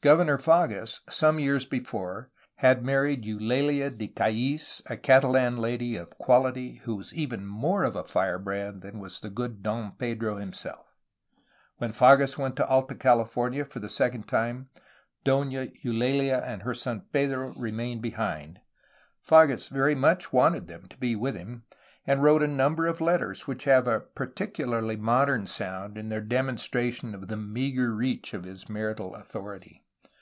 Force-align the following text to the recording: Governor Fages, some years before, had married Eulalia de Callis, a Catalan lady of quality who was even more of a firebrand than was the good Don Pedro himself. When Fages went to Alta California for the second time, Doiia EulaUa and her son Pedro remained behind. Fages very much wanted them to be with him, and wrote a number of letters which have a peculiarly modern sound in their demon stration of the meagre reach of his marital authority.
Governor 0.00 0.38
Fages, 0.38 1.00
some 1.08 1.40
years 1.40 1.64
before, 1.64 2.30
had 2.58 2.84
married 2.84 3.24
Eulalia 3.24 3.90
de 3.90 4.06
Callis, 4.06 4.80
a 4.86 4.96
Catalan 4.96 5.56
lady 5.56 5.96
of 5.96 6.10
quality 6.18 6.76
who 6.84 6.94
was 6.94 7.12
even 7.14 7.44
more 7.44 7.82
of 7.82 7.96
a 7.96 8.04
firebrand 8.04 8.80
than 8.82 9.00
was 9.00 9.18
the 9.18 9.28
good 9.28 9.60
Don 9.60 9.90
Pedro 9.90 10.36
himself. 10.36 10.86
When 11.78 11.90
Fages 11.90 12.38
went 12.38 12.54
to 12.58 12.66
Alta 12.68 12.94
California 12.94 13.64
for 13.64 13.80
the 13.80 13.88
second 13.88 14.28
time, 14.28 14.68
Doiia 15.24 15.72
EulaUa 15.82 16.44
and 16.44 16.62
her 16.62 16.74
son 16.74 17.06
Pedro 17.12 17.52
remained 17.56 18.00
behind. 18.00 18.60
Fages 19.28 19.68
very 19.68 19.96
much 19.96 20.32
wanted 20.32 20.68
them 20.68 20.86
to 20.90 20.96
be 20.98 21.16
with 21.16 21.34
him, 21.34 21.64
and 22.06 22.22
wrote 22.22 22.44
a 22.44 22.46
number 22.46 22.86
of 22.86 23.00
letters 23.00 23.48
which 23.48 23.64
have 23.64 23.88
a 23.88 23.98
peculiarly 23.98 24.94
modern 24.96 25.44
sound 25.44 25.98
in 25.98 26.08
their 26.08 26.20
demon 26.20 26.54
stration 26.54 27.14
of 27.14 27.26
the 27.26 27.36
meagre 27.36 27.92
reach 27.92 28.32
of 28.32 28.44
his 28.44 28.68
marital 28.68 29.16
authority. 29.16 29.82